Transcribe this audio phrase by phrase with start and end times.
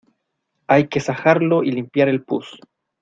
[0.65, 2.57] hay que sajarlo y limpiar el pus.